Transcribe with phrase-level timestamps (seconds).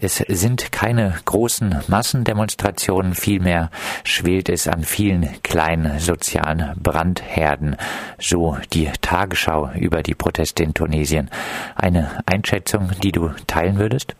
[0.00, 3.70] es sind keine großen Massendemonstrationen, vielmehr
[4.04, 7.76] schwelt es an vielen kleinen sozialen Brandherden,
[8.18, 11.30] so die Tagesschau über die Proteste in Tunesien.
[11.74, 14.14] Eine Einschätzung, die du teilen würdest?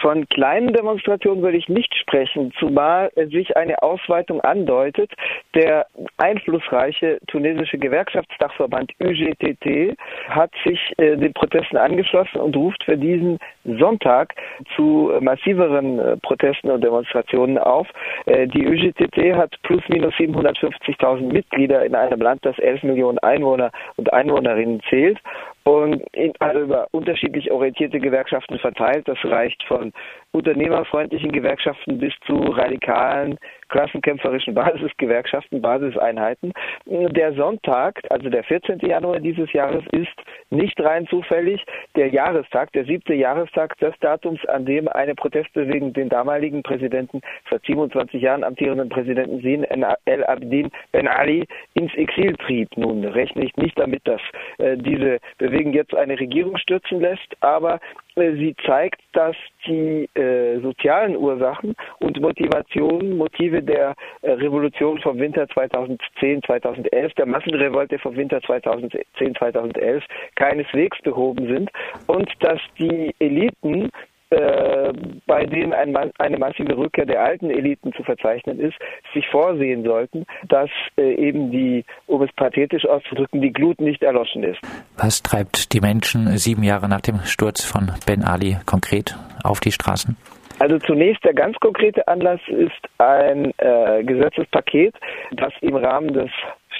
[0.00, 5.12] Von kleinen Demonstrationen würde ich nicht sprechen, zumal sich eine Ausweitung andeutet.
[5.54, 5.86] Der
[6.16, 9.96] einflussreiche tunesische Gewerkschaftsdachverband UGTT
[10.28, 14.34] hat sich äh, den Protesten angeschlossen und ruft für diesen Sonntag
[14.76, 17.88] zu massiveren äh, Protesten und Demonstrationen auf.
[18.26, 23.70] Äh, die UGTT hat plus minus 750.000 Mitglieder in einem Land, das 11 Millionen Einwohner
[23.96, 25.18] und Einwohnerinnen zählt
[25.64, 29.06] und in, also über unterschiedlich orientierte Gewerkschaften verteilt.
[29.06, 29.92] Das reicht von
[30.32, 33.38] unternehmerfreundlichen Gewerkschaften bis zu radikalen
[33.72, 36.52] klassenkämpferischen Basisgewerkschaften, Basiseinheiten.
[36.86, 38.78] Der Sonntag, also der 14.
[38.80, 40.14] Januar dieses Jahres, ist
[40.50, 41.64] nicht rein zufällig
[41.96, 47.58] der Jahrestag, der siebte Jahrestag des Datums, an dem eine Protestbewegung den damaligen Präsidenten, vor
[47.66, 52.68] 27 Jahren amtierenden Präsidenten Sin El Abdin Ben Ali ins Exil trieb.
[52.76, 54.20] Nun rechne ich nicht damit, dass
[54.58, 57.80] äh, diese Bewegung jetzt eine Regierung stürzen lässt, aber
[58.14, 65.48] sie zeigt, dass die äh, sozialen Ursachen und Motivationen, Motive der äh, Revolution vom Winter
[65.48, 70.04] 2010, 2011, der Massenrevolte vom Winter 2010, 2011
[70.34, 71.70] keineswegs behoben sind
[72.06, 73.90] und dass die Eliten
[74.32, 74.92] äh,
[75.26, 78.76] bei denen ein, eine massive Rückkehr der alten Eliten zu verzeichnen ist,
[79.12, 84.42] sich vorsehen sollten, dass äh, eben die, um es pathetisch auszudrücken, die Glut nicht erloschen
[84.42, 84.60] ist.
[84.96, 89.72] Was treibt die Menschen sieben Jahre nach dem Sturz von Ben Ali konkret auf die
[89.72, 90.16] Straßen?
[90.58, 94.94] Also zunächst der ganz konkrete Anlass ist ein äh, Gesetzespaket,
[95.32, 96.30] das im Rahmen des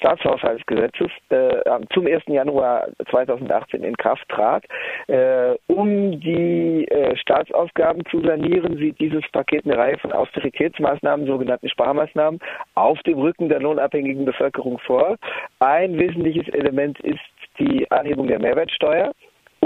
[0.02, 1.62] Staatshaushaltsgesetzes äh,
[1.94, 2.24] zum 1.
[2.26, 4.64] Januar 2018 in Kraft trat.
[5.06, 11.68] Äh, um die äh, Staatsausgaben zu sanieren, sieht dieses Paket eine Reihe von Austeritätsmaßnahmen, sogenannten
[11.68, 12.40] Sparmaßnahmen,
[12.74, 15.16] auf dem Rücken der lohnabhängigen Bevölkerung vor.
[15.60, 17.20] Ein wesentliches Element ist
[17.60, 19.12] die Anhebung der Mehrwertsteuer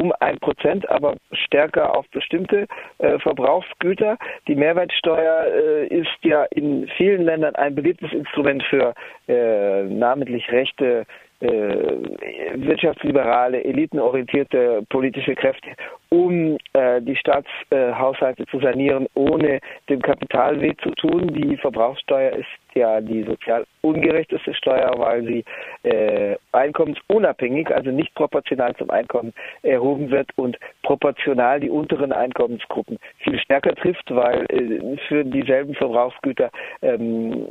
[0.06, 2.66] um ein Prozent, aber stärker auf bestimmte
[2.98, 4.16] äh, Verbrauchsgüter.
[4.46, 8.94] Die Mehrwertsteuer äh, ist ja in vielen Ländern ein beliebtes Instrument für
[9.28, 11.06] äh, namentlich rechte
[11.40, 15.70] wirtschaftsliberale, elitenorientierte politische Kräfte,
[16.08, 21.32] um äh, die Staatshaushalte äh, zu sanieren, ohne dem Kapital weh zu tun.
[21.34, 25.44] Die Verbrauchssteuer ist ja die sozial ungerechteste Steuer, weil sie
[25.82, 29.32] äh, einkommensunabhängig, also nicht proportional zum Einkommen
[29.62, 36.50] erhoben wird und proportional die unteren Einkommensgruppen viel stärker trifft, weil äh, für dieselben Verbrauchsgüter
[36.82, 37.48] ähm,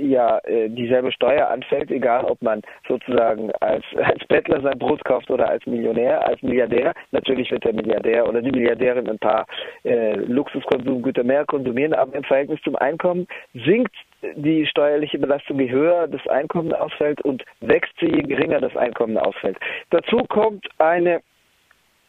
[0.00, 3.21] ja äh, dieselbe Steuer anfällt, egal ob man sozusagen
[3.60, 6.94] als, als Bettler sein Brot kauft oder als Millionär, als Milliardär.
[7.10, 9.46] Natürlich wird der Milliardär oder die Milliardärin ein paar
[9.84, 13.94] äh, Luxuskonsumgüter mehr konsumieren, aber im Verhältnis zum Einkommen sinkt
[14.36, 19.18] die steuerliche Belastung, je höher das Einkommen ausfällt und wächst sie, je geringer das Einkommen
[19.18, 19.58] ausfällt.
[19.90, 21.20] Dazu kommt eine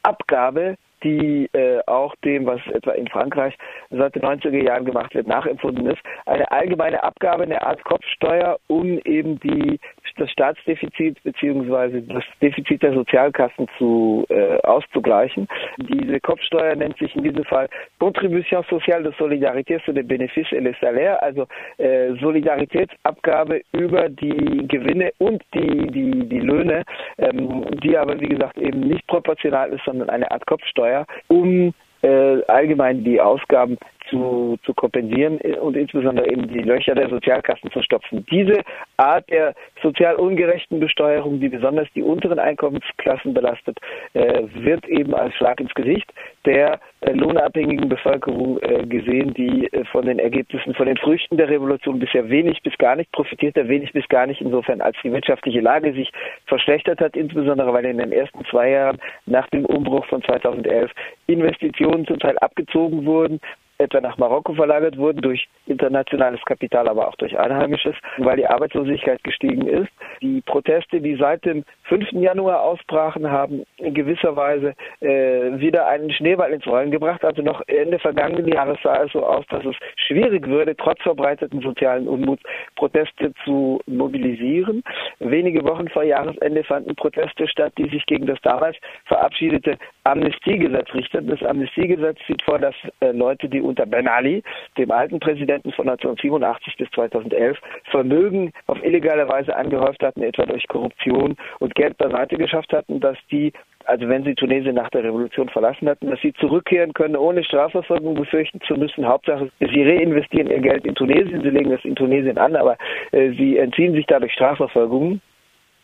[0.03, 3.55] Abgabe die äh, auch dem, was etwa in Frankreich
[3.89, 6.01] seit den 90er Jahren gemacht wird, nachempfunden ist.
[6.25, 9.79] Eine allgemeine Abgabe, eine Art Kopfsteuer, um eben die,
[10.17, 15.47] das Staatsdefizit beziehungsweise das Defizit der Sozialkassen zu äh, auszugleichen.
[15.77, 17.67] Diese Kopfsteuer nennt sich in diesem Fall
[17.99, 21.47] Contribution sociale de solidarité sur les bénéfices et les salaires, also
[21.77, 26.83] äh, Solidaritätsabgabe über die Gewinne und die, die, die Löhne,
[27.17, 31.73] ähm, die aber wie gesagt eben nicht proportional ist, sondern eine Art Kopfsteuer Steuer, um
[32.01, 33.77] äh, allgemein die Ausgaben
[34.13, 38.25] zu, zu kompensieren und insbesondere eben die Löcher der Sozialkassen zu stopfen.
[38.29, 38.61] Diese
[38.97, 43.77] Art der sozial ungerechten Besteuerung, die besonders die unteren Einkommensklassen belastet,
[44.13, 46.11] äh, wird eben als Schlag ins Gesicht
[46.45, 51.99] der äh, lohnabhängigen Bevölkerung äh, gesehen, die von den Ergebnissen, von den Früchten der Revolution
[51.99, 55.61] bisher wenig bis gar nicht profitiert hat, wenig bis gar nicht insofern, als die wirtschaftliche
[55.61, 56.11] Lage sich
[56.45, 60.91] verschlechtert hat, insbesondere weil in den ersten zwei Jahren nach dem Umbruch von 2011
[61.27, 63.39] Investitionen zum Teil abgezogen wurden,
[63.83, 69.23] etwa nach Marokko verlagert wurden durch internationales Kapital, aber auch durch einheimisches, weil die Arbeitslosigkeit
[69.23, 69.91] gestiegen ist.
[70.21, 72.11] Die Proteste, die seit dem 5.
[72.13, 77.23] Januar ausbrachen, haben in gewisser Weise äh, wieder einen Schneeball ins Rollen gebracht.
[77.23, 81.61] Also noch Ende vergangenen Jahres sah es so aus, dass es schwierig würde, trotz verbreiteten
[81.61, 82.43] sozialen Unmuts
[82.75, 84.83] Proteste zu mobilisieren.
[85.19, 91.27] Wenige Wochen vor Jahresende fanden Proteste statt, die sich gegen das damals verabschiedete Amnestiegesetz richteten.
[91.27, 94.43] Das Amnestiegesetz sieht vor, dass äh, Leute, die unter Ben Ali,
[94.77, 97.57] dem alten Präsidenten von 1987 bis 2011,
[97.89, 103.17] Vermögen auf illegale Weise angehäuft hatten, etwa durch Korruption und Geld beiseite geschafft hatten, dass
[103.31, 103.51] die
[103.85, 108.13] also wenn sie Tunesien nach der Revolution verlassen hatten, dass sie zurückkehren können, ohne Strafverfolgung
[108.15, 109.05] befürchten zu müssen.
[109.05, 112.77] Hauptsache, sie reinvestieren ihr Geld in Tunesien, sie legen es in Tunesien an, aber
[113.11, 115.19] äh, sie entziehen sich dadurch Strafverfolgungen.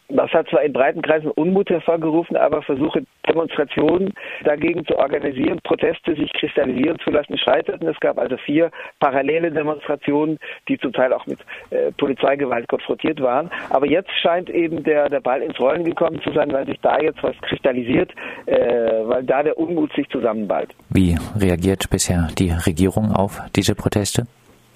[0.10, 4.14] Das hat zwar in breiten Kreisen Unmut hervorgerufen, aber Versuche, Demonstrationen
[4.44, 7.88] dagegen zu organisieren, Proteste sich kristallisieren zu lassen, scheiterten.
[7.88, 11.40] Es gab also vier parallele Demonstrationen, die zum Teil auch mit
[11.70, 13.52] äh, Polizeigewalt konfrontiert waren.
[13.70, 17.00] Aber jetzt scheint eben der, der Ball ins Rollen gekommen zu sein, weil sich da
[17.00, 18.12] jetzt was kristallisiert,
[18.48, 18.58] äh,
[19.06, 20.74] weil da der Unmut sich zusammenballt.
[20.90, 24.26] Wie reagiert bisher die Regierung auf diese Proteste?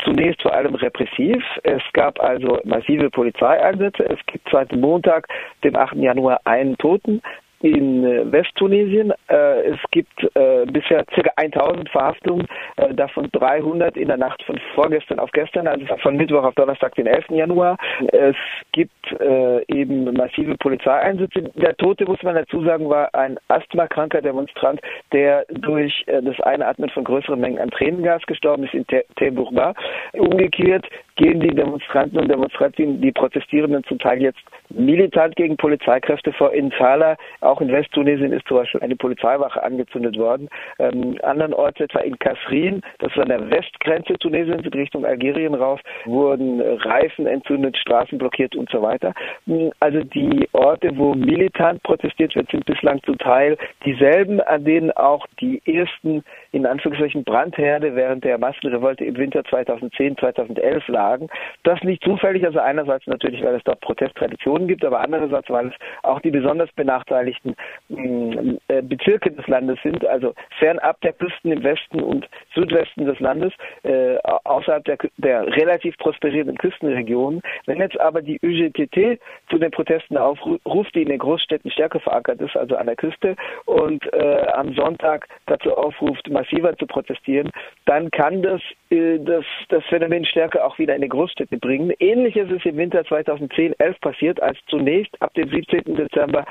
[0.03, 1.43] Zunächst vor allem repressiv.
[1.63, 4.05] Es gab also massive Polizeieinsätze.
[4.05, 5.27] Es gibt seit Montag,
[5.63, 5.95] dem 8.
[5.95, 7.21] Januar, einen Toten
[7.63, 9.13] in äh, Westtunesien.
[9.29, 11.31] Äh, es gibt äh, bisher ca.
[11.37, 12.45] 1000 Verhaftungen,
[12.75, 16.93] äh, davon 300 in der Nacht von vorgestern auf gestern, also von Mittwoch auf Donnerstag,
[16.95, 17.29] den 11.
[17.29, 17.77] Januar.
[18.11, 18.35] Es
[18.73, 21.51] gibt äh, eben massive Polizeieinsätze.
[21.55, 24.81] Der Tote, muss man dazu sagen, war ein asthmakranker Demonstrant,
[25.13, 29.73] der durch äh, das Einatmen von größeren Mengen an Tränengas gestorben ist in Teburba.
[30.11, 36.53] Umgekehrt gehen die Demonstranten und Demonstrantinnen, die Protestierenden zum Teil jetzt militant gegen Polizeikräfte vor.
[36.53, 37.15] In Sala,
[37.53, 40.49] auch in Westtunesien, ist zum Beispiel eine Polizeiwache angezündet worden.
[40.79, 45.79] Ähm, andernorts, etwa in Kasrin, das ist an der Westgrenze Tunesiens in Richtung Algerien rauf,
[46.05, 49.13] wurden Reifen entzündet, Straßen blockiert und so weiter.
[49.45, 54.91] Hm, also die Orte, wo militant protestiert wird, sind bislang zum Teil dieselben, an denen
[54.91, 61.27] auch die ersten, in Anführungszeichen, Brandherde während der Massenrevolte im Winter 2010, 2011 lagen.
[61.63, 65.73] Das nicht zufällig, also einerseits natürlich, weil es dort Protesttraditionen gibt, aber andererseits, weil es
[66.01, 67.42] auch die besonders benachteiligten
[67.89, 73.19] mm, äh, Bezirke des Landes sind, also fernab der Küsten im Westen und Südwesten des
[73.19, 73.53] Landes,
[73.83, 77.41] äh, außerhalb der, der relativ prosperierenden Küstenregionen.
[77.65, 79.19] Wenn jetzt aber die UGTT
[79.49, 83.35] zu den Protesten aufruft, die in den Großstädten stärker verankert ist, also an der Küste,
[83.65, 87.49] und äh, am Sonntag dazu aufruft, massiver zu protestieren,
[87.85, 91.93] dann kann das, äh, das, das Phänomen stärker auch wieder in die Großstädte bringen.
[91.99, 95.95] Ähnliches ist im Winter 2010-11 passiert, als zunächst ab dem 17.
[95.95, 96.45] Dezember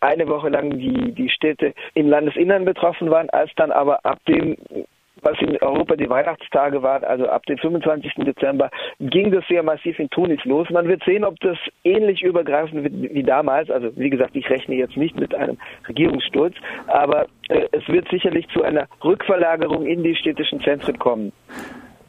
[0.00, 4.56] eine Woche lang die, die Städte im Landesinnern betroffen waren, als dann aber ab dem
[5.22, 8.14] was in Europa die Weihnachtstage waren, also ab dem 25.
[8.16, 8.70] Dezember,
[9.00, 10.68] ging das sehr massiv in Tunis los.
[10.70, 13.70] Man wird sehen, ob das ähnlich übergreifend wird wie damals.
[13.70, 15.58] Also wie gesagt, ich rechne jetzt nicht mit einem
[15.88, 16.54] Regierungssturz,
[16.86, 21.32] aber äh, es wird sicherlich zu einer Rückverlagerung in die städtischen Zentren kommen.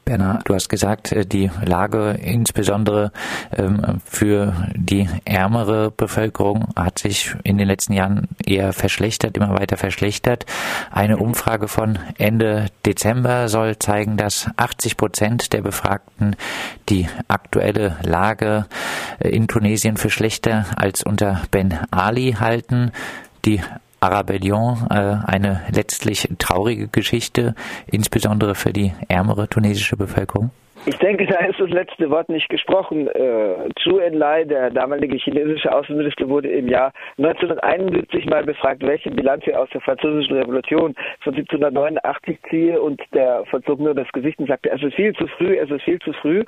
[0.07, 3.11] Bernhard, du hast gesagt, äh, die Lage insbesondere
[3.51, 9.75] ähm, für die ärmere Bevölkerung hat sich in den letzten Jahren eher verschlechtert, immer weiter
[9.75, 10.45] verschlechtert.
[10.91, 16.37] Eine Umfrage von Ende Dezember soll zeigen, dass 80 Prozent der Befragten
[16.87, 18.65] die aktuelle Lage
[19.19, 22.93] äh, in Tunesien für schlechter als unter Ben Ali halten.
[23.43, 23.61] Die
[23.99, 27.55] Arabellion äh, eine letztlich traurige Geschichte,
[27.87, 30.51] insbesondere für die ärmere tunesische Bevölkerung?
[30.87, 33.09] Ich denke, da ist das letzte Wort nicht gesprochen.
[33.09, 39.45] Äh, Zhu Enlai, der damalige chinesische Außenminister, wurde im Jahr 1971 mal befragt, welche Bilanz
[39.47, 44.47] er aus der französischen Revolution von 1789 ziehe und der verzog nur das Gesicht und
[44.47, 46.45] sagte, es ist viel zu früh, es ist viel zu früh.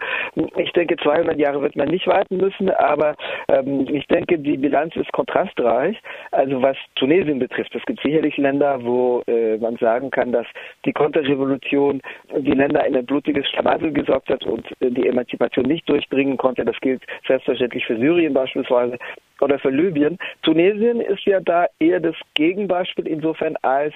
[0.55, 3.17] Ich denke, 200 Jahre wird man nicht warten müssen, aber
[3.49, 6.01] ähm, ich denke, die Bilanz ist kontrastreich.
[6.31, 10.47] Also was Tunesien betrifft, es gibt sicherlich Länder, wo äh, man sagen kann, dass
[10.85, 11.99] die Konterrevolution
[12.37, 16.65] die Länder in ein blutiges Schlamassel gesorgt hat und die Emanzipation nicht durchdringen konnte.
[16.65, 18.97] Das gilt selbstverständlich für Syrien beispielsweise
[19.41, 20.17] oder für Libyen.
[20.41, 23.93] Tunesien ist ja da eher das Gegenbeispiel insofern als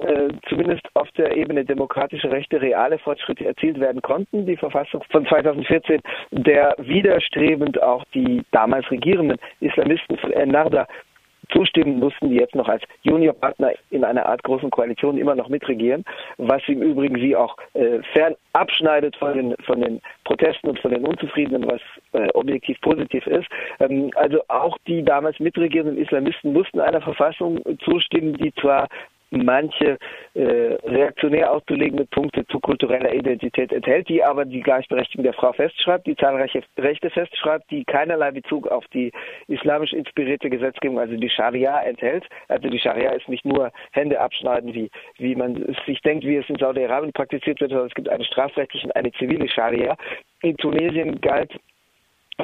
[0.00, 4.46] äh, zumindest auf der Ebene demokratische Rechte reale Fortschritte erzielt werden konnten.
[4.46, 10.86] Die Verfassung von 2014, der widerstrebend auch die damals regierenden Islamisten von Ennahda
[11.52, 16.04] zustimmen mussten, die jetzt noch als Juniorpartner in einer Art großen Koalition immer noch mitregieren,
[16.38, 20.92] was im Übrigen sie auch äh, fern abschneidet von den, von den Protesten und von
[20.92, 21.80] den Unzufriedenen, was
[22.12, 23.48] äh, objektiv positiv ist.
[23.80, 28.88] Ähm, also auch die damals mitregierenden Islamisten mussten einer Verfassung zustimmen, die zwar
[29.30, 29.98] manche
[30.34, 30.42] äh,
[30.84, 36.16] reaktionär auszulegende Punkte zu kultureller Identität enthält, die aber die Gleichberechtigung der Frau festschreibt, die
[36.16, 39.12] zahlreiche Rechte festschreibt, die keinerlei Bezug auf die
[39.48, 42.24] islamisch inspirierte Gesetzgebung, also die Scharia enthält.
[42.48, 46.48] Also die Scharia ist nicht nur Hände abschneiden, wie, wie man sich denkt, wie es
[46.48, 49.96] in Saudi-Arabien praktiziert wird, sondern es gibt eine strafrechtliche und eine zivile Scharia.
[50.42, 51.52] In Tunesien galt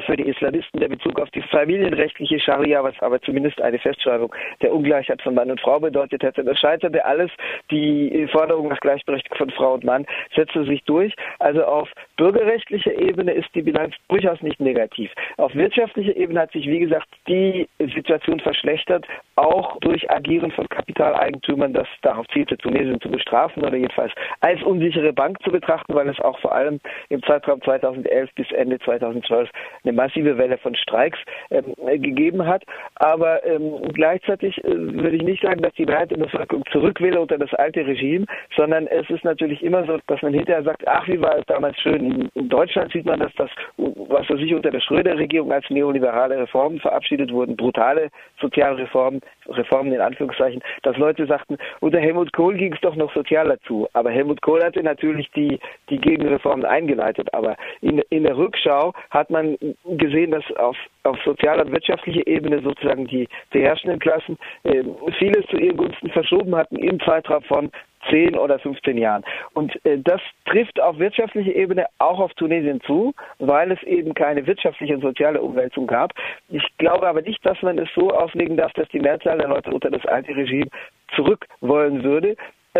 [0.01, 4.73] für die Islamisten der Bezug auf die familienrechtliche Scharia, was aber zumindest eine Festschreibung der
[4.73, 6.43] Ungleichheit von Mann und Frau bedeutet hätte.
[6.43, 7.31] Das scheiterte alles.
[7.71, 11.13] Die Forderung nach Gleichberechtigung von Frau und Mann setzte sich durch.
[11.39, 15.11] Also auf bürgerrechtlicher Ebene ist die Bilanz durchaus nicht negativ.
[15.37, 21.73] Auf wirtschaftlicher Ebene hat sich, wie gesagt, die Situation verschlechtert, auch durch Agieren von Kapitaleigentümern,
[21.73, 24.11] das darauf zielte, Tunesien zu bestrafen oder jedenfalls
[24.41, 28.79] als unsichere Bank zu betrachten, weil es auch vor allem im Zeitraum 2011 bis Ende
[28.79, 29.49] 2012
[29.87, 31.19] eine massive Welle von Streiks
[31.51, 32.63] ähm, gegeben hat.
[32.95, 37.17] Aber ähm, gleichzeitig äh, würde ich nicht sagen, dass die Mehrheit der Bevölkerung zurück will
[37.17, 38.25] unter das alte Regime,
[38.55, 41.77] sondern es ist natürlich immer so, dass man hinterher sagt, ach, wie war es damals
[41.79, 42.29] schön.
[42.33, 47.31] In Deutschland sieht man, dass das, was sich unter der Schröder-Regierung als neoliberale Reformen verabschiedet
[47.31, 52.95] wurden, brutale Sozialreformen, Reformen in Anführungszeichen, dass Leute sagten, unter Helmut Kohl ging es doch
[52.95, 53.87] noch sozialer zu.
[53.93, 57.33] Aber Helmut Kohl hatte natürlich die, die Gegenreformen eingeleitet.
[57.33, 62.61] Aber in, in der Rückschau hat man gesehen, dass auf, auf sozialer und wirtschaftlicher Ebene
[62.61, 64.83] sozusagen die, die herrschenden Klassen äh,
[65.17, 67.71] vieles zu ihren Gunsten verschoben hatten im Zeitraum von
[68.09, 69.23] 10 oder 15 Jahren.
[69.53, 74.45] Und äh, das trifft auf wirtschaftlicher Ebene auch auf Tunesien zu, weil es eben keine
[74.45, 76.13] wirtschaftliche und soziale Umwälzung gab.
[76.49, 79.71] Ich glaube aber nicht, dass man es so auslegen darf, dass die Mehrzahl der Leute
[79.71, 80.67] unter das alte Regime
[81.15, 82.35] zurück wollen würde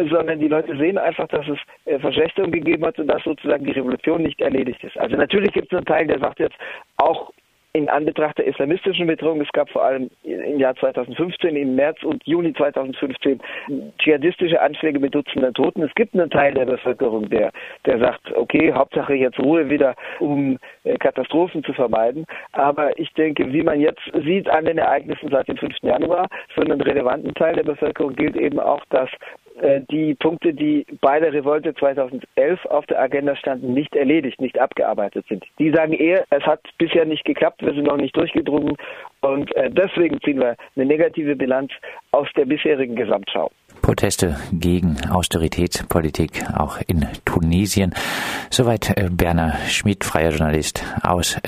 [0.05, 3.71] sondern die Leute sehen einfach, dass es äh, Verschlechterung gegeben hat und dass sozusagen die
[3.71, 4.97] Revolution nicht erledigt ist.
[4.97, 6.55] Also natürlich gibt es einen Teil, der sagt jetzt
[6.97, 7.31] auch
[7.77, 12.25] in Anbetracht der islamistischen Bedrohung, es gab vor allem im Jahr 2015, im März und
[12.25, 13.39] Juni 2015
[13.99, 15.83] dschihadistische Anschläge mit Dutzenden Toten.
[15.83, 17.51] Es gibt einen Teil der Bevölkerung, der,
[17.85, 22.25] der sagt, okay, Hauptsache jetzt Ruhe wieder, um äh, Katastrophen zu vermeiden.
[22.53, 25.75] Aber ich denke, wie man jetzt sieht an den Ereignissen seit dem 5.
[25.81, 29.09] Januar, für einen relevanten Teil der Bevölkerung gilt eben auch, dass
[29.89, 35.25] die Punkte, die bei der Revolte 2011 auf der Agenda standen, nicht erledigt, nicht abgearbeitet
[35.27, 35.43] sind.
[35.59, 38.77] Die sagen eher, es hat bisher nicht geklappt, wir sind noch nicht durchgedrungen
[39.21, 41.71] und äh, deswegen ziehen wir eine negative Bilanz
[42.11, 43.51] aus der bisherigen Gesamtschau.
[43.81, 47.93] Proteste gegen Austeritätspolitik auch in Tunesien.
[48.49, 51.39] Soweit äh, Berner Schmidt, freier Journalist aus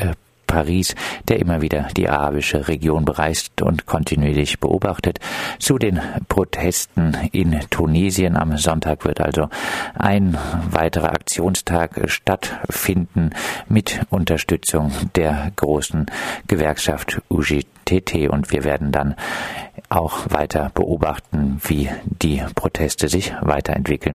[0.49, 0.95] Paris,
[1.27, 5.19] der immer wieder die arabische Region bereist und kontinuierlich beobachtet.
[5.59, 9.47] Zu den Protesten in Tunesien am Sonntag wird also
[9.93, 10.35] ein
[10.71, 13.29] weiterer Aktionstag stattfinden
[13.67, 16.07] mit Unterstützung der großen
[16.47, 19.15] Gewerkschaft UGTT und wir werden dann
[19.89, 24.07] auch weiter beobachten, wie die Proteste sich weiterentwickeln.